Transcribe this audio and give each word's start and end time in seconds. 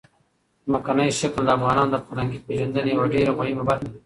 ځمکنی 0.65 1.07
شکل 1.19 1.41
د 1.45 1.49
افغانانو 1.57 1.91
د 1.93 1.95
فرهنګي 2.05 2.39
پیژندنې 2.47 2.89
یوه 2.93 3.07
ډېره 3.13 3.31
مهمه 3.39 3.63
برخه 3.69 3.85
ده. 3.89 3.97